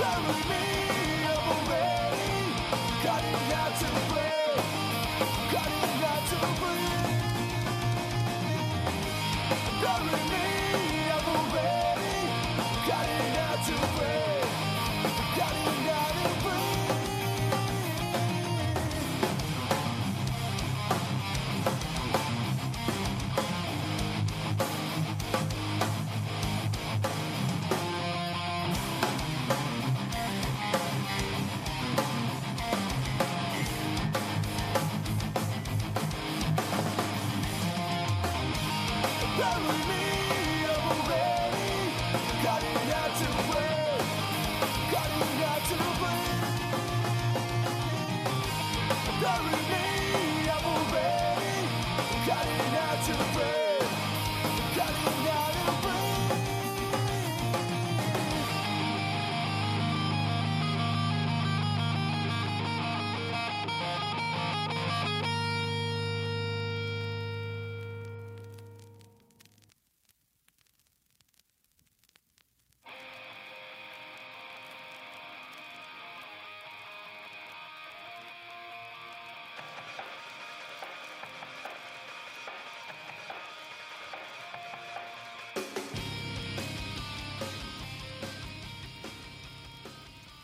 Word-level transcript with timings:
Bury 0.00 0.44
me, 0.48 0.69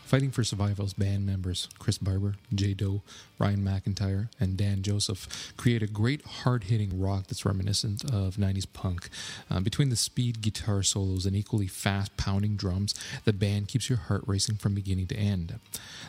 Fighting 0.07 0.31
for 0.31 0.45
Survival's 0.45 0.93
band 0.93 1.25
members 1.25 1.67
Chris 1.79 1.97
Barber, 1.97 2.35
Jay 2.55 2.73
Doe, 2.73 3.01
Ryan 3.37 3.59
McIntyre, 3.59 4.29
and 4.39 4.55
Dan 4.55 4.81
Joseph 4.81 5.53
create 5.57 5.83
a 5.83 5.87
great 5.87 6.25
hard 6.25 6.63
hitting 6.63 6.97
rock 6.97 7.27
that's 7.27 7.45
reminiscent 7.45 8.05
of 8.05 8.37
90s 8.37 8.65
punk. 8.71 9.09
Uh, 9.51 9.59
between 9.59 9.89
the 9.89 9.97
speed 9.97 10.41
guitar 10.41 10.81
solos 10.81 11.25
and 11.25 11.35
equally 11.35 11.67
fast 11.67 12.15
pounding 12.15 12.55
drums, 12.55 12.95
the 13.25 13.33
band 13.33 13.67
keeps 13.67 13.89
your 13.89 13.97
heart 13.97 14.23
racing 14.25 14.55
from 14.55 14.73
beginning 14.73 15.07
to 15.07 15.15
end. 15.17 15.59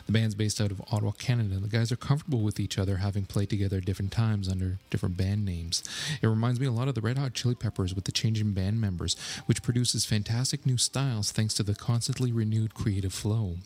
The 0.05 0.13
band's 0.13 0.33
based 0.33 0.61
out 0.61 0.71
of 0.71 0.81
Ottawa, 0.93 1.11
Canada, 1.11 1.55
and 1.55 1.63
the 1.65 1.67
guys 1.67 1.91
are 1.91 1.97
comfortable 1.97 2.39
with 2.39 2.57
each 2.57 2.79
other, 2.79 2.97
having 2.97 3.25
played 3.25 3.49
together 3.49 3.79
at 3.79 3.85
different 3.85 4.13
times 4.13 4.47
under 4.47 4.77
different 4.89 5.17
band 5.17 5.43
names. 5.43 5.83
It 6.21 6.27
reminds 6.27 6.61
me 6.61 6.67
a 6.67 6.71
lot 6.71 6.87
of 6.87 6.95
the 6.95 7.01
Red 7.01 7.17
Hot 7.17 7.33
Chili 7.33 7.55
Peppers 7.55 7.93
with 7.93 8.05
the 8.05 8.13
change 8.13 8.39
in 8.39 8.53
band 8.53 8.79
members, 8.79 9.17
which 9.45 9.61
produces 9.61 10.05
fantastic 10.05 10.65
new 10.65 10.77
styles 10.77 11.33
thanks 11.33 11.53
to 11.55 11.63
the 11.63 11.75
constantly 11.75 12.31
renewed 12.31 12.73
creative 12.73 13.11
flow. 13.11 13.57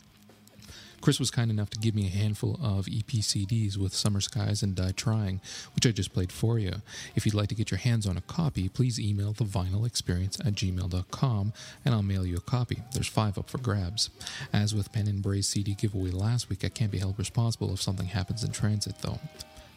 Chris 1.04 1.20
was 1.20 1.32
kind 1.32 1.52
enough 1.52 1.70
to 1.70 1.78
give 1.78 1.94
me 1.94 2.08
a 2.08 2.10
handful 2.10 2.58
of 2.64 2.88
EP 2.88 3.20
CDs 3.20 3.76
with 3.76 3.94
Summer 3.94 4.22
Skies 4.22 4.64
and 4.64 4.74
Die 4.74 4.94
Trying, 4.94 5.42
which 5.76 5.86
I 5.86 5.92
just 5.92 6.14
played 6.14 6.32
for 6.32 6.58
you. 6.58 6.76
If 7.14 7.26
you'd 7.26 7.36
like 7.36 7.50
to 7.50 7.56
get 7.56 7.72
your 7.72 7.78
hands 7.78 8.08
on 8.08 8.16
a 8.16 8.22
copy, 8.22 8.70
please 8.70 9.02
email 9.02 9.34
the 9.34 9.44
vinyl 9.44 9.86
experience 9.86 10.40
at 10.40 10.54
gmail.com 10.54 11.52
and 11.84 11.94
I'll 11.94 12.04
mail 12.04 12.26
you 12.26 12.38
a 12.38 12.40
copy. 12.40 12.84
There's 12.94 13.10
five 13.10 13.38
up 13.38 13.50
for 13.50 13.58
grabs. 13.58 14.12
As 14.54 14.74
with 14.74 14.94
Pen 14.94 15.10
and 15.10 15.22
Bray's 15.22 15.50
CD 15.50 15.74
giveaway 15.74 16.12
last 16.12 16.50
week, 16.50 16.64
I 16.64 16.70
can't 16.70 16.90
be 16.90 17.00
held 17.00 17.20
responsible 17.20 17.74
if 17.74 17.82
something 17.82 18.08
happens 18.08 18.42
in 18.46 18.52
transit 18.52 19.00
though. 19.02 19.20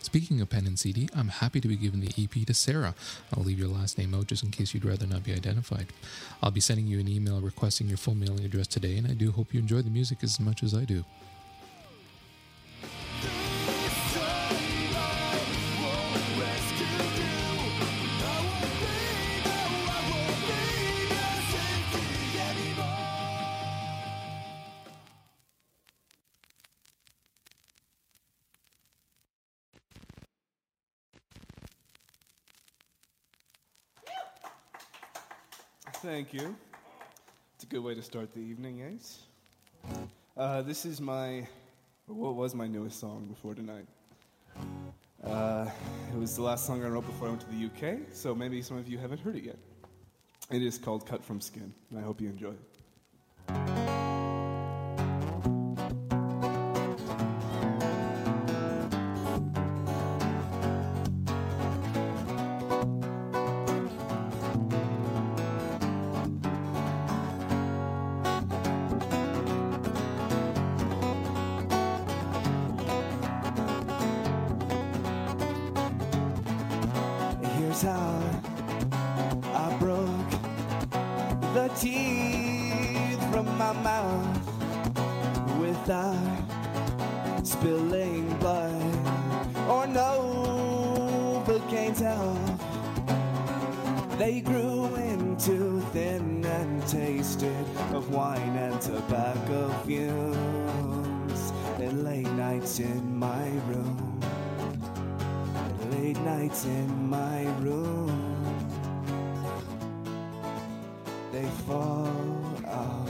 Speaking 0.07 0.41
of 0.41 0.51
pen 0.51 0.69
and 0.69 0.79
CD, 0.79 1.09
I'm 1.17 1.27
happy 1.27 1.61
to 1.61 1.67
be 1.67 1.75
giving 1.75 1.99
the 1.99 2.13
EP 2.17 2.47
to 2.47 2.55
Sarah. 2.55 2.95
I'll 3.37 3.43
leave 3.43 3.59
your 3.59 3.67
last 3.67 3.99
name 3.99 4.15
out 4.15 4.29
just 4.29 4.45
in 4.45 4.53
case 4.53 4.73
you'd 4.73 4.85
rather 4.85 5.05
not 5.05 5.25
be 5.25 5.33
identified. 5.33 5.89
I'll 6.41 6.53
be 6.53 6.61
sending 6.61 6.87
you 6.87 7.01
an 7.01 7.09
email 7.09 7.41
requesting 7.41 7.89
your 7.89 7.97
full 7.97 8.15
mailing 8.15 8.45
address 8.45 8.69
today, 8.69 8.99
and 8.99 9.09
I 9.09 9.15
do 9.15 9.33
hope 9.33 9.53
you 9.53 9.59
enjoy 9.59 9.83
the 9.83 9.91
music 9.91 10.19
as 10.23 10.39
much 10.39 10.63
as 10.63 10.75
I 10.75 10.85
do. 10.85 11.05
Thank 36.17 36.33
you. 36.33 36.57
It's 37.55 37.65
a 37.65 37.67
good 37.67 37.85
way 37.85 37.95
to 37.95 38.01
start 38.01 38.33
the 38.33 38.41
evening, 38.41 38.81
Ace. 38.81 39.19
Uh, 40.35 40.63
this 40.63 40.87
is 40.87 40.99
my, 40.99 41.47
what 42.07 42.35
was 42.35 42.55
my 42.55 42.67
newest 42.67 42.99
song 42.99 43.27
before 43.27 43.55
tonight? 43.55 43.85
Uh, 45.23 45.69
it 46.11 46.19
was 46.19 46.35
the 46.35 46.41
last 46.41 46.65
song 46.65 46.83
I 46.83 46.89
wrote 46.89 47.05
before 47.05 47.27
I 47.27 47.33
went 47.33 47.43
to 47.43 47.51
the 47.51 47.67
UK, 47.67 47.99
so 48.13 48.35
maybe 48.35 48.63
some 48.63 48.79
of 48.79 48.89
you 48.89 48.97
haven't 48.97 49.19
heard 49.19 49.37
it 49.37 49.45
yet. 49.45 49.59
It 50.51 50.63
is 50.63 50.79
called 50.79 51.07
Cut 51.07 51.23
from 51.23 51.39
Skin, 51.39 51.75
and 51.91 51.99
I 51.99 52.03
hope 52.03 52.19
you 52.23 52.31
enjoy 52.31 52.53
it. 52.53 53.76
Tobacco 99.57 99.69
fumes 99.87 101.53
and 101.79 102.05
late 102.05 102.31
nights 102.33 102.79
in 102.81 103.19
my 103.19 103.49
room 103.69 104.21
late 105.91 106.19
nights 106.21 106.65
in 106.65 107.09
my 107.09 107.43
room. 107.61 108.11
They 111.33 111.45
fall 111.67 112.09
out 112.67 113.09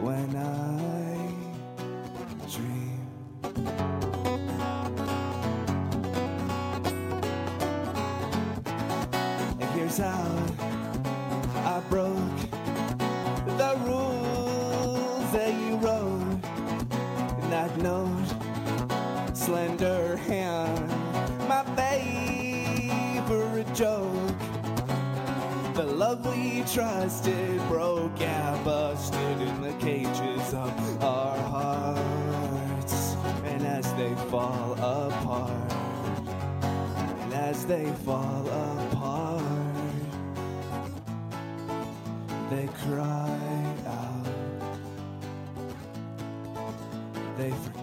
when 0.00 0.34
I 0.36 0.69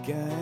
They 0.08 0.37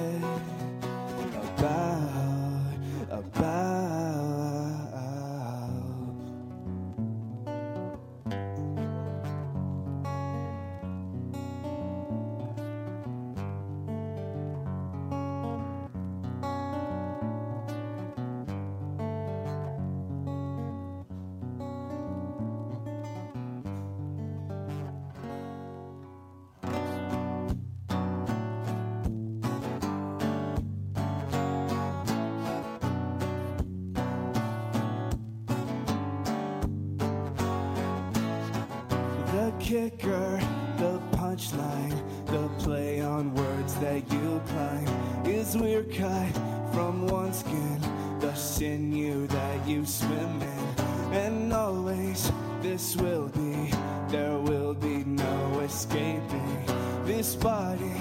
this 57.26 57.34
body, 57.34 57.92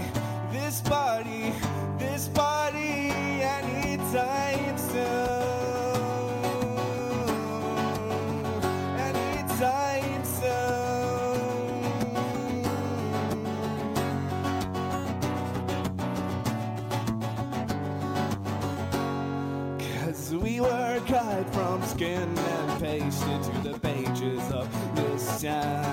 this 0.51 0.81
body, 0.81 1.51
this 1.97 2.27
body 2.27 3.09
anytime 3.41 4.77
soon. 4.77 5.01
Anytime 8.99 10.23
soon. 10.25 11.41
Cause 20.05 20.35
we 20.35 20.61
were 20.61 21.01
cut 21.07 21.51
from 21.51 21.81
skin 21.81 22.37
and 22.37 22.79
pasted 22.79 23.41
to 23.41 23.51
the 23.69 23.79
pages 23.79 24.51
of 24.51 24.69
this 24.95 25.41
town. 25.41 25.84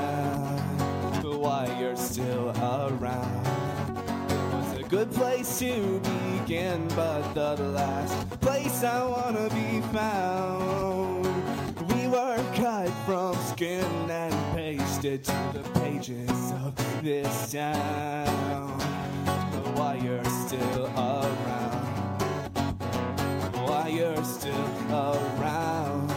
good 4.92 5.10
place 5.12 5.58
to 5.58 6.02
begin, 6.44 6.86
but 6.88 7.22
the 7.32 7.56
last 7.72 8.28
place 8.42 8.84
I 8.84 9.02
wanna 9.02 9.48
be 9.48 9.80
found. 9.90 11.24
We 11.94 12.08
were 12.08 12.36
cut 12.54 12.90
from 13.06 13.34
skin 13.36 14.10
and 14.10 14.34
pasted 14.54 15.24
to 15.24 15.38
the 15.54 15.64
pages 15.80 16.52
of 16.62 16.74
this 17.02 17.52
town. 17.52 18.68
While 19.76 19.96
you're 19.96 20.30
still 20.44 20.84
around, 20.94 22.22
while 23.64 23.88
you're 23.88 24.24
still 24.24 24.68
around, 24.90 26.10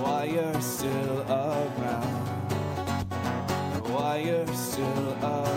while 0.00 0.26
you're 0.26 0.60
still 0.60 1.22
around, 1.22 2.22
while 3.90 4.20
you're 4.20 4.54
still 4.54 5.16
around. 5.24 5.51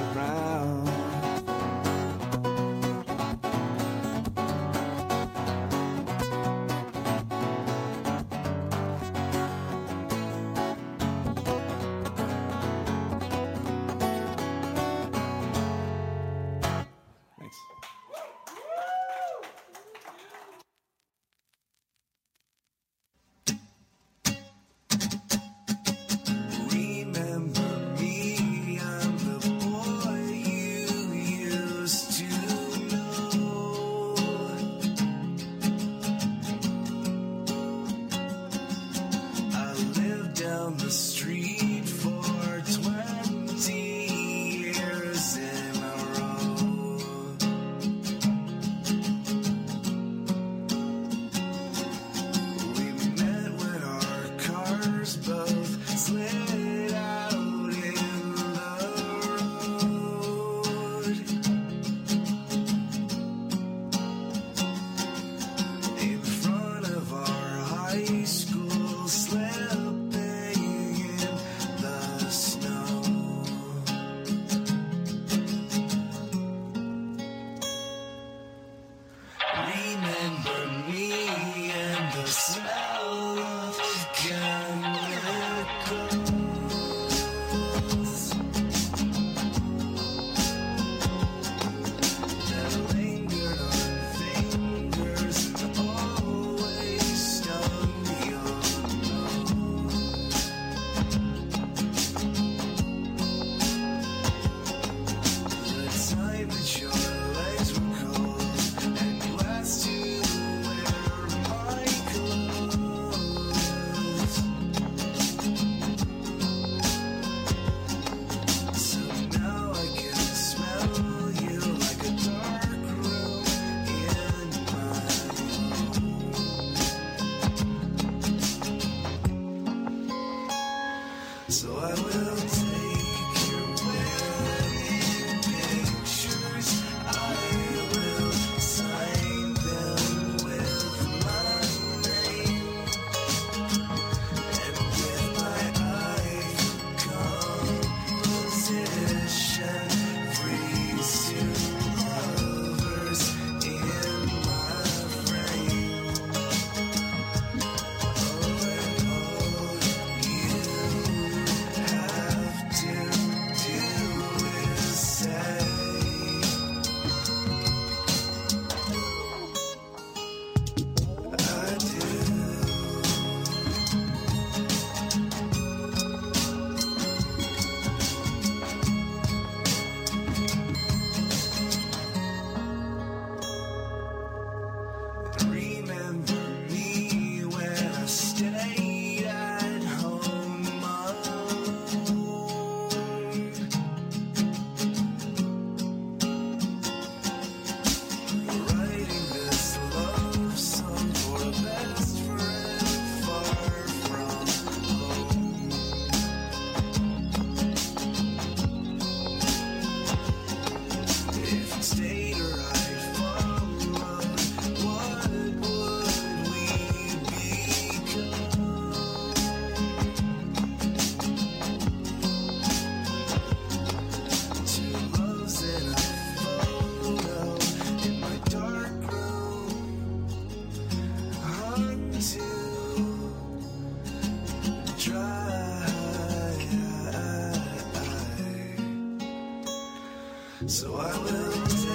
So 240.68 240.96
I 240.96 241.12
will 241.18 241.95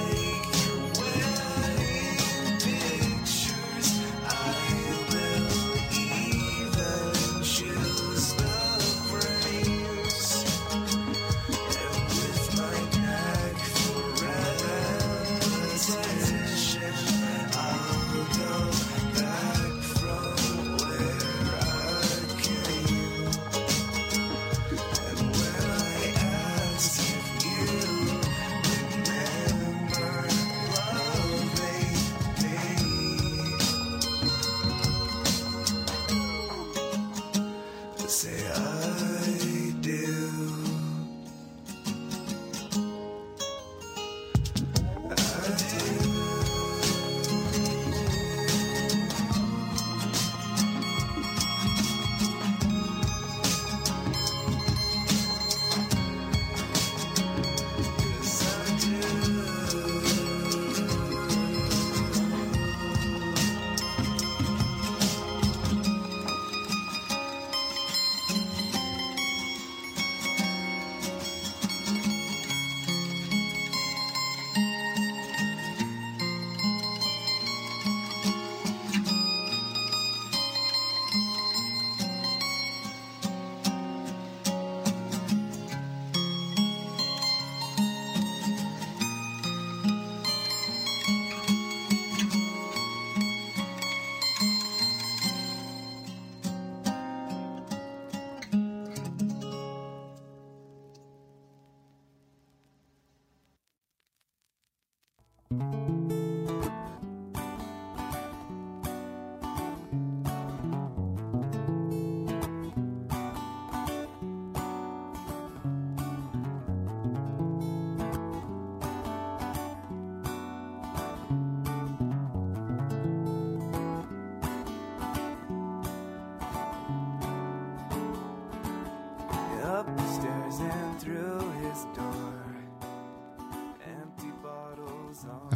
through 131.95 132.20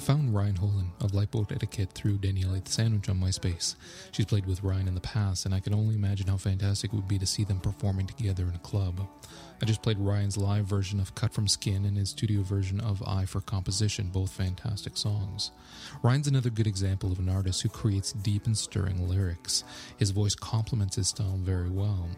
found 0.05 0.35
Ryan 0.35 0.57
Holen 0.57 0.89
of 1.01 1.15
Lifeboat 1.15 1.51
Etiquette 1.51 1.93
through 1.93 2.19
Danielle 2.19 2.61
the 2.61 2.71
Sandwich 2.71 3.09
on 3.09 3.19
MySpace. 3.19 3.75
She's 4.13 4.27
played 4.27 4.45
with 4.45 4.63
Ryan 4.63 4.87
in 4.87 4.95
the 4.95 5.01
past, 5.01 5.47
and 5.47 5.55
I 5.55 5.61
can 5.61 5.73
only 5.73 5.95
imagine 5.95 6.27
how 6.27 6.37
fantastic 6.37 6.93
it 6.93 6.97
would 6.97 7.09
be 7.09 7.19
to 7.19 7.25
see 7.25 7.43
them 7.43 7.59
performing 7.59 8.07
together 8.07 8.43
in 8.43 8.55
a 8.55 8.59
club. 8.59 9.09
I 9.63 9.65
just 9.65 9.83
played 9.83 9.99
Ryan's 9.99 10.37
live 10.37 10.67
version 10.67 11.01
of 11.01 11.15
Cut 11.15 11.33
from 11.33 11.49
Skin 11.49 11.87
and 11.87 11.97
his 11.97 12.11
studio 12.11 12.43
version 12.43 12.81
of 12.81 13.03
Eye 13.07 13.25
for 13.25 13.41
Composition, 13.41 14.11
both 14.11 14.31
fantastic 14.31 14.99
songs. 14.99 15.53
Ryan's 16.03 16.29
another 16.29 16.51
good 16.51 16.67
example 16.67 17.11
of 17.11 17.19
an 17.19 17.31
artist 17.31 17.63
who 17.63 17.71
creates 17.71 18.13
deep 18.13 18.45
and 18.45 18.59
stirring 18.59 19.09
lyrics. 19.09 19.65
His 19.97 20.11
voice 20.11 20.35
complements 20.35 20.97
his 20.97 21.09
style 21.09 21.39
very 21.41 21.71
well. 21.71 22.11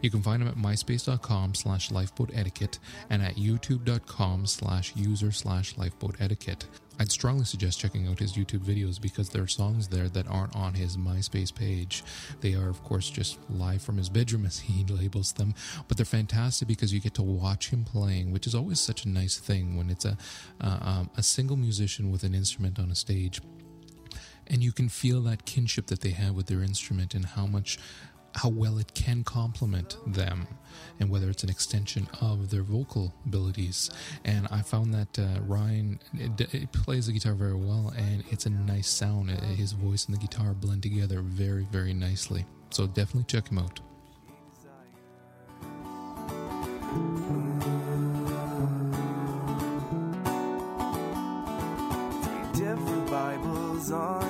You 0.00 0.10
can 0.10 0.22
find 0.22 0.40
him 0.40 0.48
at 0.48 0.56
myspace.com 0.56 1.56
slash 1.56 1.90
lifeboatetiquette 1.90 2.78
and 3.10 3.22
at 3.22 3.34
youtube.com 3.34 4.46
slash 4.46 4.96
user 4.96 5.30
slash 5.30 5.74
lifeboatetiquette. 5.74 6.64
I'd 6.98 7.10
strongly 7.10 7.44
suggest 7.44 7.80
checking 7.80 8.06
out 8.06 8.18
his 8.18 8.34
YouTube 8.34 8.60
videos 8.60 9.00
because 9.00 9.28
there 9.28 9.42
are 9.42 9.48
songs 9.48 9.88
there 9.88 10.08
that 10.10 10.28
aren't 10.28 10.54
on 10.54 10.74
his 10.74 10.96
MySpace 10.96 11.54
page. 11.54 12.04
They 12.40 12.54
are, 12.54 12.68
of 12.68 12.82
course, 12.84 13.10
just 13.10 13.38
live 13.50 13.82
from 13.82 13.96
his 13.96 14.08
bedroom 14.08 14.46
as 14.46 14.60
he 14.60 14.84
labels 14.84 15.32
them, 15.32 15.54
but 15.88 15.96
they're 15.96 16.06
fantastic 16.06 16.68
because 16.68 16.92
you 16.92 17.00
get 17.00 17.14
to 17.14 17.22
watch 17.22 17.70
him 17.70 17.84
playing, 17.84 18.32
which 18.32 18.46
is 18.46 18.54
always 18.54 18.80
such 18.80 19.04
a 19.04 19.08
nice 19.08 19.38
thing 19.38 19.76
when 19.76 19.90
it's 19.90 20.04
a 20.04 20.16
uh, 20.60 20.78
um, 20.80 21.10
a 21.16 21.22
single 21.22 21.56
musician 21.56 22.10
with 22.10 22.22
an 22.22 22.34
instrument 22.34 22.78
on 22.78 22.90
a 22.90 22.94
stage 22.94 23.40
and 24.46 24.62
you 24.62 24.72
can 24.72 24.88
feel 24.88 25.22
that 25.22 25.44
kinship 25.44 25.86
that 25.86 26.00
they 26.00 26.10
have 26.10 26.34
with 26.34 26.46
their 26.46 26.62
instrument 26.62 27.14
and 27.14 27.24
how 27.24 27.46
much 27.46 27.78
how 28.34 28.48
well 28.48 28.78
it 28.78 28.94
can 28.94 29.24
complement 29.24 29.96
them 30.06 30.46
and 30.98 31.08
whether 31.08 31.30
it's 31.30 31.44
an 31.44 31.50
extension 31.50 32.08
of 32.20 32.50
their 32.50 32.62
vocal 32.62 33.12
abilities. 33.26 33.90
And 34.24 34.48
i 34.50 34.60
found 34.62 34.92
that 34.94 35.18
uh, 35.18 35.40
ryan 35.42 36.00
it, 36.14 36.54
it 36.54 36.72
plays 36.72 37.06
the 37.06 37.12
guitar 37.12 37.34
very 37.34 37.54
well 37.54 37.92
and 37.96 38.24
it's 38.30 38.46
a 38.46 38.50
nice 38.50 38.88
sound. 38.88 39.30
Uh, 39.30 39.40
his 39.54 39.72
voice 39.72 40.06
and 40.06 40.16
the 40.16 40.20
guitar 40.20 40.52
blend 40.54 40.82
together 40.82 41.20
very 41.20 41.66
very 41.70 41.94
nicely. 41.94 42.44
So 42.70 42.86
definitely 42.86 43.24
check 43.24 43.48
him 43.48 43.58
out. 43.58 43.80
Different 52.54 53.10
Bibles. 53.10 54.23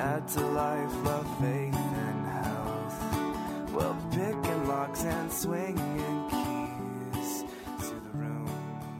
Dad 0.00 0.26
to 0.28 0.40
life, 0.40 1.04
love, 1.04 1.26
faith, 1.40 1.74
and 1.74 2.26
health. 2.26 3.70
Well, 3.74 3.94
picking 4.10 4.66
locks 4.66 5.04
and 5.04 5.30
swinging 5.30 6.30
keys 6.30 7.44
to 7.80 7.94
the 8.06 8.12
room 8.14 8.48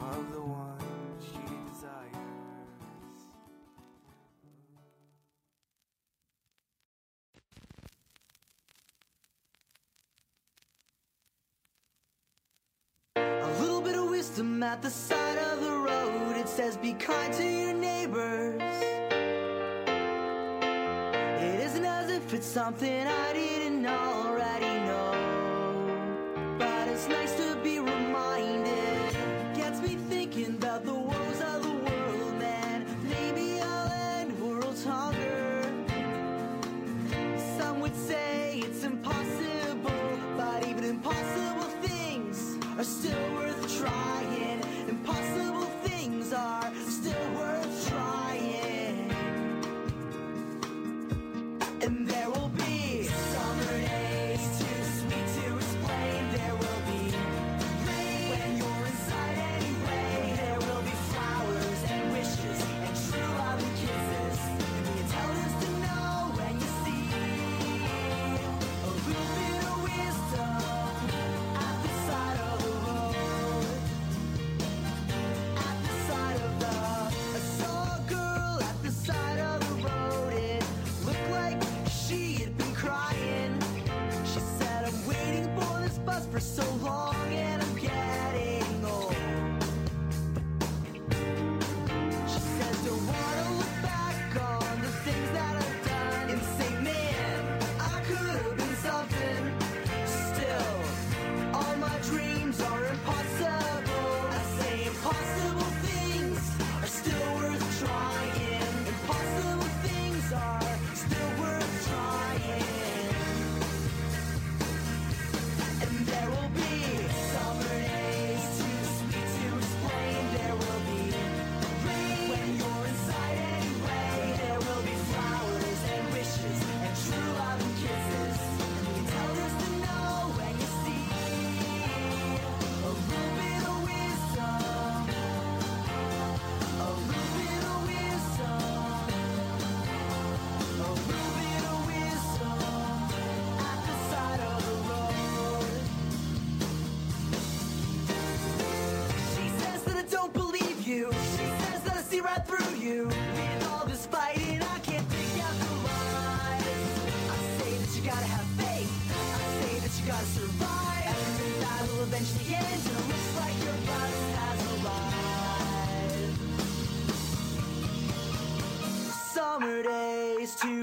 of 0.02 0.30
the 0.34 0.42
one 0.42 0.76
she 1.24 1.40
desires. 1.70 2.12
A 13.16 13.62
little 13.62 13.80
bit 13.80 13.96
of 13.96 14.10
wisdom 14.10 14.62
at 14.62 14.82
the 14.82 14.90
side 14.90 15.38
of 15.38 15.62
the 15.62 15.78
road. 15.78 16.36
It 16.36 16.46
says, 16.46 16.76
Be 16.76 16.92
kind 16.92 17.32
to 17.32 17.42
your 17.42 17.72
neighbors. 17.72 18.89
If 22.32 22.34
it's 22.34 22.46
something 22.46 23.08
I 23.08 23.32
didn't 23.32 23.86
already 23.86 24.79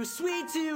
sweet 0.08 0.48
to 0.48 0.67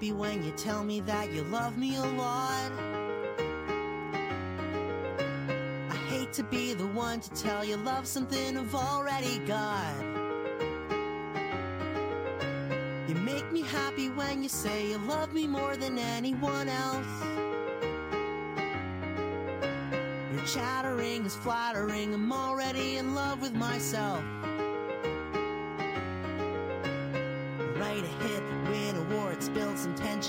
happy 0.00 0.12
when 0.12 0.42
you 0.42 0.50
tell 0.52 0.82
me 0.82 1.00
that 1.00 1.30
you 1.30 1.42
love 1.42 1.76
me 1.76 1.96
a 1.96 2.02
lot. 2.02 2.72
I 5.90 5.96
hate 6.08 6.32
to 6.32 6.42
be 6.42 6.72
the 6.72 6.86
one 6.86 7.20
to 7.20 7.30
tell 7.34 7.62
you 7.66 7.76
love 7.76 8.06
something 8.06 8.56
I've 8.56 8.74
already 8.74 9.40
got. 9.40 9.94
You 13.08 13.14
make 13.14 13.52
me 13.52 13.60
happy 13.60 14.08
when 14.08 14.42
you 14.42 14.48
say 14.48 14.88
you 14.88 14.96
love 15.06 15.34
me 15.34 15.46
more 15.46 15.76
than 15.76 15.98
anyone 15.98 16.70
else. 16.70 17.14
Your 20.32 20.46
chattering 20.46 21.26
is 21.26 21.36
flattering, 21.36 22.14
I'm 22.14 22.32
already 22.32 22.96
in 22.96 23.14
love 23.14 23.42
with 23.42 23.52
myself. 23.52 24.24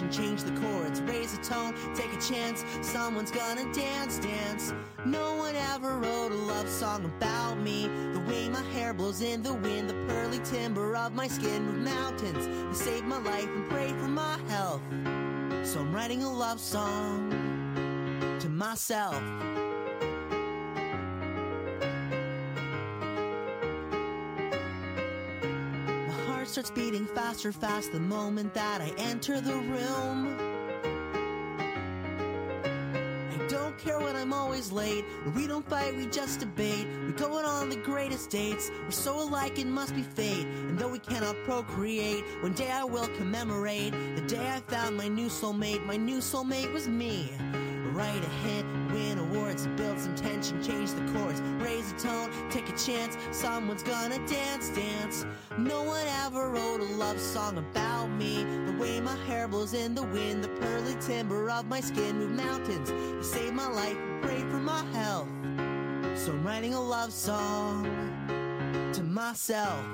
Change 0.09 0.43
the 0.43 0.51
chords, 0.59 1.01
raise 1.01 1.37
the 1.37 1.43
tone, 1.43 1.73
take 1.95 2.13
a 2.13 2.21
chance. 2.21 2.63
Someone's 2.81 3.31
gonna 3.31 3.71
dance, 3.73 4.19
dance. 4.19 4.73
No 5.05 5.35
one 5.35 5.55
ever 5.55 5.97
wrote 5.97 6.31
a 6.31 6.35
love 6.35 6.69
song 6.69 7.05
about 7.05 7.59
me. 7.59 7.87
The 8.13 8.19
way 8.21 8.49
my 8.49 8.63
hair 8.73 8.93
blows 8.93 9.21
in 9.21 9.43
the 9.43 9.53
wind, 9.53 9.89
the 9.89 10.05
pearly 10.07 10.39
timber 10.39 10.95
of 10.95 11.13
my 11.13 11.27
skin 11.27 11.65
move 11.65 11.83
mountains. 11.83 12.47
They 12.47 12.85
save 12.85 13.03
my 13.05 13.19
life 13.19 13.49
and 13.49 13.69
pray 13.69 13.89
for 13.89 14.07
my 14.07 14.37
health. 14.47 14.81
So 15.63 15.79
I'm 15.79 15.93
writing 15.93 16.23
a 16.23 16.31
love 16.31 16.59
song 16.59 17.29
to 18.39 18.49
myself. 18.49 19.21
Starts 26.51 26.69
beating 26.71 27.05
faster, 27.05 27.53
fast 27.53 27.93
the 27.93 27.99
moment 27.99 28.53
that 28.53 28.81
I 28.81 28.91
enter 28.97 29.39
the 29.39 29.55
room. 29.55 30.37
I 33.31 33.47
don't 33.47 33.77
care 33.77 33.97
when 33.97 34.17
I'm 34.17 34.33
always 34.33 34.69
late. 34.69 35.05
We 35.33 35.47
don't 35.47 35.65
fight, 35.69 35.95
we 35.95 36.07
just 36.07 36.41
debate. 36.41 36.87
We're 37.05 37.11
going 37.13 37.45
on 37.45 37.69
the 37.69 37.77
greatest 37.77 38.31
dates. 38.31 38.69
We're 38.83 38.91
so 38.91 39.17
alike, 39.21 39.59
it 39.59 39.67
must 39.67 39.95
be 39.95 40.01
fate. 40.01 40.45
And 40.45 40.77
though 40.77 40.89
we 40.89 40.99
cannot 40.99 41.37
procreate, 41.45 42.25
one 42.41 42.51
day 42.51 42.69
I 42.69 42.83
will 42.83 43.07
commemorate 43.15 43.93
the 44.15 44.21
day 44.27 44.51
I 44.51 44.59
found 44.59 44.97
my 44.97 45.07
new 45.07 45.27
soulmate. 45.27 45.85
My 45.85 45.95
new 45.95 46.17
soulmate 46.17 46.73
was 46.73 46.89
me. 46.89 47.31
Write 48.01 48.25
a 48.25 48.29
hit, 48.47 48.65
win 48.91 49.19
awards, 49.19 49.67
build 49.77 49.99
some 49.99 50.15
tension, 50.15 50.59
change 50.63 50.91
the 50.93 51.01
chords, 51.13 51.39
raise 51.59 51.91
a 51.91 51.95
tone, 51.99 52.31
take 52.49 52.67
a 52.67 52.75
chance. 52.75 53.15
Someone's 53.31 53.83
gonna 53.83 54.17
dance, 54.27 54.69
dance. 54.69 55.23
No 55.55 55.83
one 55.83 56.07
ever 56.25 56.49
wrote 56.49 56.79
a 56.79 56.95
love 56.95 57.19
song 57.19 57.59
about 57.59 58.07
me. 58.07 58.43
The 58.65 58.75
way 58.79 58.99
my 59.01 59.15
hair 59.27 59.47
blows 59.47 59.75
in 59.75 59.93
the 59.93 60.01
wind, 60.01 60.43
the 60.43 60.47
pearly 60.47 60.95
timber 60.99 61.51
of 61.51 61.67
my 61.67 61.79
skin 61.79 62.17
move 62.17 62.31
mountains. 62.31 62.89
You 62.89 63.21
save 63.21 63.53
my 63.53 63.67
life, 63.67 63.97
pray 64.23 64.39
for 64.49 64.57
my 64.57 64.83
health. 64.93 65.27
So 66.15 66.31
I'm 66.31 66.43
writing 66.43 66.73
a 66.73 66.81
love 66.81 67.13
song 67.13 67.83
to 68.93 69.03
myself. 69.03 69.85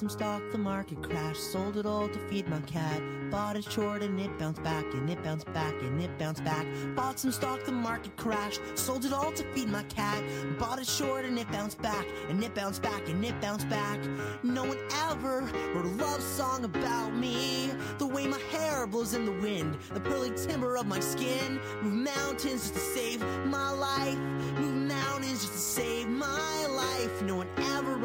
Some 0.00 0.08
stock, 0.08 0.40
the 0.50 0.56
market 0.56 1.02
crashed. 1.02 1.52
Sold 1.52 1.76
it 1.76 1.84
all 1.84 2.08
to 2.08 2.18
feed 2.20 2.48
my 2.48 2.60
cat. 2.60 3.02
Bought 3.30 3.56
it 3.56 3.70
short 3.70 4.02
and 4.02 4.18
it 4.18 4.30
bounced 4.38 4.62
back, 4.62 4.86
and 4.94 5.10
it 5.10 5.22
bounced 5.22 5.52
back, 5.52 5.74
and 5.82 6.00
it 6.00 6.18
bounced 6.18 6.42
back. 6.42 6.66
Bought 6.96 7.18
some 7.18 7.30
stock, 7.30 7.62
the 7.64 7.72
market 7.72 8.16
crashed. 8.16 8.62
Sold 8.76 9.04
it 9.04 9.12
all 9.12 9.30
to 9.32 9.44
feed 9.52 9.68
my 9.68 9.82
cat. 9.84 10.24
Bought 10.58 10.78
it 10.78 10.86
short 10.86 11.26
and 11.26 11.38
it 11.38 11.52
bounced 11.52 11.82
back, 11.82 12.06
and 12.30 12.42
it 12.42 12.54
bounced 12.54 12.80
back, 12.80 13.06
and 13.10 13.22
it 13.22 13.38
bounced 13.42 13.68
back. 13.68 13.98
No 14.42 14.64
one 14.64 14.78
ever 15.10 15.42
wrote 15.74 15.84
a 15.84 15.88
love 16.02 16.22
song 16.22 16.64
about 16.64 17.14
me. 17.14 17.70
The 17.98 18.06
way 18.06 18.26
my 18.26 18.40
hair 18.50 18.86
blows 18.86 19.12
in 19.12 19.26
the 19.26 19.32
wind, 19.32 19.76
the 19.92 20.00
pearly 20.00 20.30
timber 20.30 20.76
of 20.76 20.86
my 20.86 21.00
skin. 21.00 21.60
Move 21.82 22.08
mountains 22.16 22.70
just 22.70 22.72
to 22.72 22.80
save 22.80 23.20
my 23.44 23.70
life. 23.70 24.18
Move 24.58 24.88
mountains 24.88 25.42
just 25.42 25.52
to 25.52 25.58
save 25.58 26.08
my 26.08 26.66
life. 26.68 27.22
No 27.22 27.36
one 27.36 27.48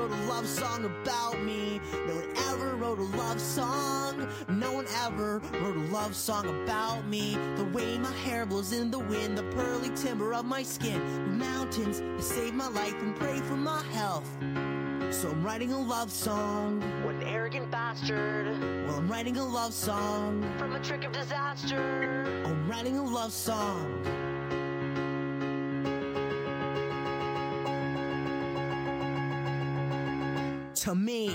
wrote 0.05 0.19
a 0.19 0.23
love 0.25 0.47
song 0.47 0.85
about 0.85 1.41
me. 1.41 1.81
No 2.05 2.15
one 2.15 2.33
ever 2.49 2.75
wrote 2.75 2.99
a 2.99 3.17
love 3.17 3.41
song. 3.41 4.27
No 4.47 4.71
one 4.71 4.85
ever 5.03 5.39
wrote 5.53 5.75
a 5.75 5.91
love 5.91 6.15
song 6.15 6.63
about 6.63 7.07
me. 7.07 7.37
The 7.55 7.65
way 7.65 7.97
my 7.97 8.11
hair 8.11 8.45
blows 8.45 8.71
in 8.71 8.91
the 8.91 8.99
wind, 8.99 9.37
the 9.37 9.43
pearly 9.43 9.89
timber 9.95 10.33
of 10.33 10.45
my 10.45 10.61
skin. 10.61 11.39
Mountains 11.39 11.99
to 11.99 12.21
save 12.21 12.53
my 12.53 12.67
life 12.67 13.01
and 13.01 13.15
pray 13.15 13.39
for 13.39 13.55
my 13.55 13.81
health. 13.93 14.29
So 15.11 15.29
I'm 15.29 15.43
writing 15.43 15.71
a 15.71 15.79
love 15.79 16.11
song. 16.11 16.81
What 17.03 17.15
an 17.15 17.23
arrogant 17.23 17.71
bastard. 17.71 18.47
Well, 18.85 18.97
I'm 18.97 19.07
writing 19.07 19.37
a 19.37 19.45
love 19.45 19.73
song. 19.73 20.43
From 20.59 20.75
a 20.75 20.79
trick 20.83 21.03
of 21.03 21.13
disaster. 21.13 22.43
I'm 22.45 22.69
writing 22.69 22.97
a 22.97 23.03
love 23.03 23.31
song. 23.31 24.24
To 30.85 30.93
me. 30.93 31.33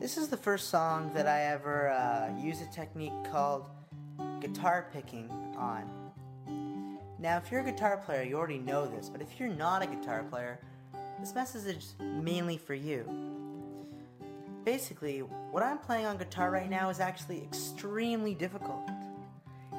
This 0.00 0.16
is 0.16 0.28
the 0.28 0.38
first 0.38 0.70
song 0.70 1.10
that 1.12 1.26
I 1.26 1.42
ever 1.42 1.90
uh, 1.90 2.42
used 2.42 2.62
a 2.62 2.72
technique 2.72 3.12
called 3.30 3.68
guitar 4.40 4.88
picking 4.94 5.30
on. 5.58 6.03
Now, 7.24 7.38
if 7.38 7.50
you're 7.50 7.62
a 7.62 7.64
guitar 7.64 7.96
player, 7.96 8.22
you 8.22 8.36
already 8.36 8.58
know 8.58 8.86
this, 8.86 9.08
but 9.08 9.22
if 9.22 9.40
you're 9.40 9.48
not 9.48 9.82
a 9.82 9.86
guitar 9.86 10.24
player, 10.24 10.60
this 11.18 11.34
message 11.34 11.74
is 11.74 11.94
mainly 11.98 12.58
for 12.58 12.74
you. 12.74 13.08
Basically, 14.66 15.20
what 15.20 15.62
I'm 15.62 15.78
playing 15.78 16.04
on 16.04 16.18
guitar 16.18 16.50
right 16.50 16.68
now 16.68 16.90
is 16.90 17.00
actually 17.00 17.42
extremely 17.42 18.34
difficult. 18.34 18.90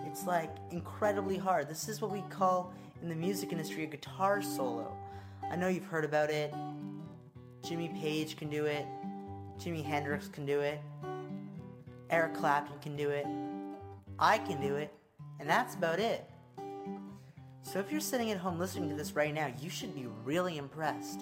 It's 0.07 0.25
like 0.25 0.55
incredibly 0.71 1.37
hard. 1.37 1.69
This 1.69 1.87
is 1.87 2.01
what 2.01 2.09
we 2.09 2.23
call 2.31 2.73
in 3.03 3.09
the 3.09 3.15
music 3.15 3.51
industry 3.51 3.83
a 3.83 3.85
guitar 3.85 4.41
solo. 4.41 4.97
I 5.47 5.55
know 5.55 5.67
you've 5.67 5.85
heard 5.85 6.03
about 6.03 6.31
it. 6.31 6.51
Jimmy 7.61 7.89
Page 7.89 8.37
can 8.37 8.49
do 8.49 8.65
it. 8.65 8.87
Jimi 9.59 9.85
Hendrix 9.85 10.27
can 10.29 10.47
do 10.47 10.61
it. 10.61 10.81
Eric 12.09 12.33
Clapton 12.33 12.79
can 12.79 12.95
do 12.95 13.11
it. 13.11 13.27
I 14.17 14.39
can 14.39 14.59
do 14.59 14.77
it. 14.77 14.91
And 15.39 15.47
that's 15.47 15.75
about 15.75 15.99
it. 15.99 16.27
So 17.65 17.79
if 17.79 17.91
you're 17.91 17.99
sitting 17.99 18.29
at 18.29 18.37
home 18.37 18.59
listening 18.59 18.89
to 18.89 18.95
this 18.95 19.15
right 19.15 19.33
now, 19.33 19.51
you 19.59 19.71
should 19.71 19.95
be 19.95 20.05
really 20.23 20.59
impressed. 20.59 21.21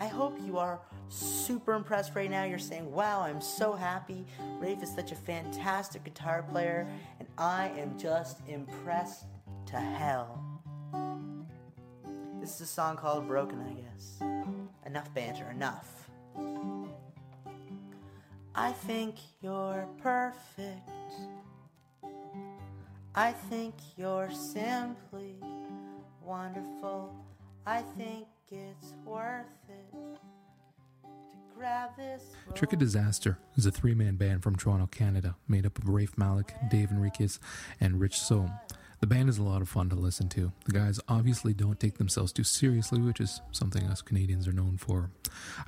I 0.00 0.06
hope 0.06 0.38
you 0.42 0.56
are 0.56 0.80
super 1.10 1.74
impressed 1.74 2.14
right 2.14 2.30
now. 2.30 2.44
You're 2.44 2.58
saying, 2.58 2.90
wow, 2.90 3.20
I'm 3.20 3.42
so 3.42 3.74
happy. 3.74 4.24
Rafe 4.58 4.82
is 4.82 4.92
such 4.92 5.12
a 5.12 5.14
fantastic 5.14 6.02
guitar 6.02 6.42
player, 6.50 6.88
and 7.20 7.28
I 7.36 7.68
am 7.78 7.98
just 7.98 8.38
impressed 8.48 9.26
to 9.66 9.76
hell. 9.76 10.42
This 12.40 12.54
is 12.56 12.62
a 12.62 12.66
song 12.66 12.96
called 12.96 13.28
Broken, 13.28 13.60
I 13.60 13.74
guess. 13.74 14.20
Enough 14.86 15.12
banter, 15.14 15.50
enough. 15.50 16.08
I 18.54 18.72
think 18.72 19.16
you're 19.42 19.86
perfect. 20.02 20.88
I 23.14 23.32
think 23.32 23.74
you're 23.96 24.30
simply 24.32 25.36
wonderful. 26.24 27.14
I 27.66 27.82
think 27.96 28.26
it's 28.50 28.94
worth 29.04 29.46
it. 29.68 30.18
Trick 32.54 32.72
of 32.72 32.78
Disaster 32.78 33.38
is 33.56 33.64
a 33.64 33.70
three 33.70 33.94
man 33.94 34.16
band 34.16 34.42
from 34.42 34.56
Toronto, 34.56 34.86
Canada, 34.86 35.36
made 35.48 35.64
up 35.64 35.78
of 35.78 35.88
Rafe 35.88 36.18
Malik, 36.18 36.52
Dave 36.68 36.90
Enriquez, 36.90 37.38
and 37.80 38.00
Rich 38.00 38.18
Sohm. 38.20 38.50
The 39.04 39.14
band 39.14 39.28
is 39.28 39.36
a 39.36 39.42
lot 39.42 39.60
of 39.60 39.68
fun 39.68 39.90
to 39.90 39.96
listen 39.96 40.30
to. 40.30 40.50
The 40.64 40.72
guys 40.72 40.98
obviously 41.10 41.52
don't 41.52 41.78
take 41.78 41.98
themselves 41.98 42.32
too 42.32 42.42
seriously, 42.42 43.02
which 43.02 43.20
is 43.20 43.42
something 43.52 43.84
us 43.84 44.00
Canadians 44.00 44.48
are 44.48 44.52
known 44.52 44.78
for. 44.78 45.10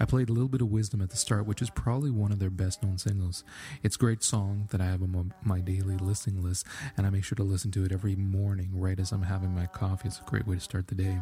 I 0.00 0.06
played 0.06 0.30
a 0.30 0.32
little 0.32 0.48
bit 0.48 0.62
of 0.62 0.70
Wisdom 0.70 1.02
at 1.02 1.10
the 1.10 1.18
start, 1.18 1.44
which 1.44 1.60
is 1.60 1.68
probably 1.68 2.10
one 2.10 2.32
of 2.32 2.38
their 2.38 2.48
best 2.48 2.82
known 2.82 2.96
singles. 2.96 3.44
It's 3.82 3.96
a 3.96 3.98
great 3.98 4.22
song 4.22 4.68
that 4.70 4.80
I 4.80 4.86
have 4.86 5.02
on 5.02 5.34
my 5.44 5.60
daily 5.60 5.98
listening 5.98 6.42
list, 6.42 6.66
and 6.96 7.06
I 7.06 7.10
make 7.10 7.24
sure 7.24 7.36
to 7.36 7.42
listen 7.42 7.70
to 7.72 7.84
it 7.84 7.92
every 7.92 8.16
morning 8.16 8.70
right 8.72 8.98
as 8.98 9.12
I'm 9.12 9.20
having 9.20 9.54
my 9.54 9.66
coffee. 9.66 10.08
It's 10.08 10.18
a 10.18 10.30
great 10.30 10.46
way 10.46 10.54
to 10.54 10.60
start 10.62 10.86
the 10.86 10.94
day. 10.94 11.18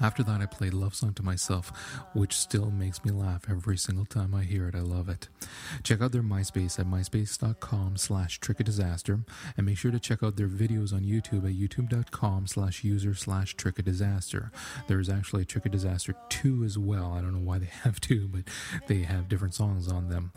After 0.00 0.22
that, 0.22 0.40
I 0.40 0.46
played 0.46 0.74
Love 0.74 0.94
Song 0.94 1.12
to 1.14 1.22
Myself, 1.22 1.72
which 2.14 2.36
still 2.36 2.70
makes 2.70 3.04
me 3.04 3.10
laugh 3.10 3.44
every 3.48 3.76
single 3.76 4.04
time 4.04 4.34
I 4.34 4.44
hear 4.44 4.68
it. 4.68 4.74
I 4.74 4.80
love 4.80 5.08
it. 5.08 5.28
Check 5.82 6.00
out 6.00 6.12
their 6.12 6.22
MySpace 6.22 6.78
at 6.78 6.86
myspace.com 6.86 7.96
slash 7.96 8.38
trickadisaster, 8.40 9.24
and 9.56 9.66
make 9.66 9.78
sure 9.78 9.90
to 9.90 9.98
check 9.98 10.22
out 10.22 10.36
their 10.36 10.48
videos 10.48 10.92
on 10.92 11.02
YouTube 11.02 11.44
at 11.44 11.56
youtube.com 11.56 12.46
slash 12.46 12.84
user 12.84 13.14
slash 13.14 13.56
trickadisaster. 13.56 14.50
There 14.86 15.00
is 15.00 15.08
actually 15.08 15.42
a 15.42 15.46
Trickadisaster 15.46 16.14
2 16.28 16.64
as 16.64 16.78
well. 16.78 17.12
I 17.12 17.20
don't 17.20 17.32
know 17.34 17.46
why 17.46 17.58
they 17.58 17.66
have 17.82 18.00
two, 18.00 18.28
but 18.28 18.42
they 18.86 19.02
have 19.02 19.28
different 19.28 19.54
songs 19.54 19.88
on 19.88 20.08
them. 20.08 20.32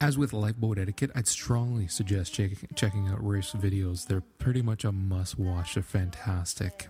As 0.00 0.18
with 0.18 0.32
lifeboat 0.32 0.78
etiquette, 0.78 1.10
I'd 1.14 1.26
strongly 1.26 1.88
suggest 1.88 2.34
check, 2.34 2.50
checking 2.74 3.08
out 3.08 3.26
Rafe's 3.26 3.52
videos. 3.52 4.06
They're 4.06 4.20
pretty 4.20 4.62
much 4.62 4.84
a 4.84 4.92
must 4.92 5.38
watch. 5.38 5.74
They're 5.74 5.82
fantastic. 5.82 6.88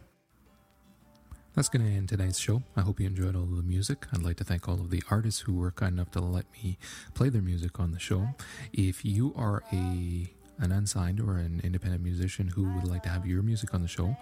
That's 1.55 1.69
going 1.69 1.85
to 1.85 1.91
end 1.93 2.09
tonight's 2.09 2.39
show. 2.39 2.63
I 2.77 2.83
hope 2.83 3.01
you 3.01 3.07
enjoyed 3.07 3.35
all 3.35 3.43
of 3.43 3.57
the 3.57 3.63
music. 3.63 4.07
I'd 4.13 4.23
like 4.23 4.37
to 4.37 4.45
thank 4.45 4.69
all 4.69 4.81
of 4.81 4.91
the 4.91 5.03
artists 5.11 5.41
who 5.43 5.55
were 5.55 5.73
kind 5.73 5.95
enough 5.95 6.11
to 6.13 6.21
let 6.21 6.47
me 6.53 6.79
play 7.15 7.29
their 7.29 7.43
music 7.43 7.81
on 7.81 7.91
the 7.91 7.99
show. 7.99 8.29
If 8.73 9.05
you 9.05 9.35
are 9.37 9.63
a 9.73 10.33
an 10.61 10.73
unsigned 10.73 11.21
or 11.21 11.37
an 11.37 11.61
independent 11.65 12.03
musician 12.03 12.49
who 12.49 12.65
would 12.75 12.89
like 12.89 13.03
to 13.05 13.09
have 13.09 13.25
your 13.27 13.43
music 13.43 13.73
on 13.75 13.83
the 13.83 13.89
show, 13.89 14.17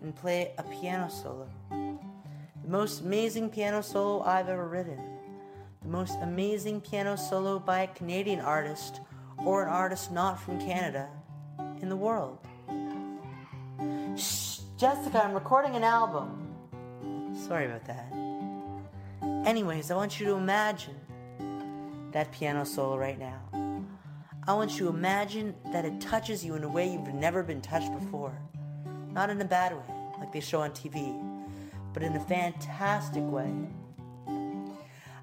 and 0.00 0.14
play 0.14 0.52
a 0.58 0.62
piano 0.62 1.10
solo. 1.10 1.48
The 1.70 2.68
most 2.68 3.00
amazing 3.00 3.50
piano 3.50 3.80
solo 3.80 4.22
I've 4.22 4.48
ever 4.48 4.68
written. 4.68 5.15
The 5.86 5.92
most 5.92 6.18
amazing 6.20 6.80
piano 6.80 7.14
solo 7.14 7.60
by 7.60 7.82
a 7.82 7.86
Canadian 7.86 8.40
artist 8.40 9.02
or 9.44 9.62
an 9.62 9.68
artist 9.68 10.10
not 10.10 10.34
from 10.34 10.60
Canada 10.60 11.08
in 11.80 11.88
the 11.88 11.94
world. 11.94 12.40
Shh, 14.16 14.62
Jessica, 14.76 15.22
I'm 15.22 15.32
recording 15.32 15.76
an 15.76 15.84
album. 15.84 16.56
Sorry 17.46 17.66
about 17.66 17.84
that. 17.84 18.12
Anyways, 19.46 19.92
I 19.92 19.94
want 19.94 20.18
you 20.18 20.26
to 20.26 20.32
imagine 20.32 20.96
that 22.10 22.32
piano 22.32 22.64
solo 22.64 22.98
right 22.98 23.20
now. 23.20 23.40
I 24.48 24.54
want 24.54 24.72
you 24.72 24.86
to 24.86 24.88
imagine 24.88 25.54
that 25.70 25.84
it 25.84 26.00
touches 26.00 26.44
you 26.44 26.56
in 26.56 26.64
a 26.64 26.68
way 26.68 26.90
you've 26.90 27.14
never 27.14 27.44
been 27.44 27.60
touched 27.60 27.92
before. 27.92 28.36
Not 29.12 29.30
in 29.30 29.40
a 29.40 29.44
bad 29.44 29.72
way, 29.72 29.94
like 30.18 30.32
they 30.32 30.40
show 30.40 30.62
on 30.62 30.72
TV, 30.72 31.16
but 31.92 32.02
in 32.02 32.16
a 32.16 32.20
fantastic 32.24 33.22
way. 33.22 33.68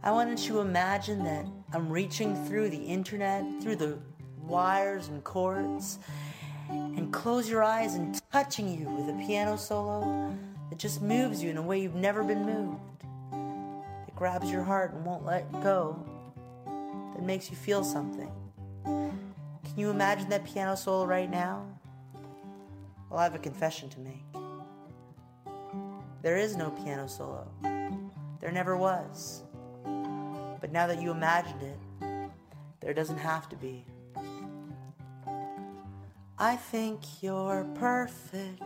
I 0.06 0.12
wanted 0.12 0.38
you 0.38 0.56
to 0.56 0.60
imagine 0.60 1.24
that 1.24 1.46
I'm 1.72 1.89
reaching 1.89 2.36
through 2.46 2.72
the 2.72 2.84
internet, 2.84 3.46
through 3.62 3.78
the 3.78 3.98
wires 4.42 5.08
and 5.08 5.24
cords, 5.24 5.98
and 6.70 7.13
close 7.13 7.50
your 7.50 7.63
eyes 7.63 7.96
and 7.96 8.22
touching 8.30 8.68
you 8.68 8.89
with 8.89 9.08
a 9.16 9.18
piano 9.26 9.56
solo 9.56 10.36
that 10.70 10.78
just 10.78 11.02
moves 11.02 11.42
you 11.42 11.50
in 11.50 11.56
a 11.56 11.62
way 11.62 11.80
you've 11.80 11.96
never 11.96 12.22
been 12.22 12.46
moved. 12.46 12.82
It 14.06 14.13
grabs 14.13 14.52
your 14.52 14.63
heart 14.63 14.94
and 14.94 15.06
won't 15.06 15.24
let 15.24 15.50
go, 15.63 15.98
that 17.16 17.24
makes 17.24 17.50
you 17.50 17.56
feel 17.56 17.82
something. 17.82 18.30
Can 18.84 19.78
you 19.78 19.89
imagine 19.89 20.28
that 20.30 20.44
piano 20.44 20.76
solo 20.76 21.06
right 21.06 21.32
now? 21.32 21.66
Well, 23.10 23.22
I 23.22 23.24
have 23.24 23.36
a 23.36 23.39
confession 23.39 23.88
to 23.92 24.00
make. 24.02 24.26
There 26.22 26.36
is 26.36 26.58
no 26.58 26.72
piano 26.72 27.08
solo. 27.08 27.48
There 28.42 28.52
never 28.52 28.76
was. 28.76 29.42
But 30.63 30.71
now 30.71 30.88
that 30.88 31.02
you 31.02 31.12
imagined 31.12 31.62
it, 31.62 31.78
there 32.80 32.93
doesn't 32.93 33.17
have 33.17 33.49
to 33.49 33.56
be. 33.58 33.86
I 36.39 36.56
think 36.56 37.02
you're 37.21 37.67
perfect. 37.76 38.63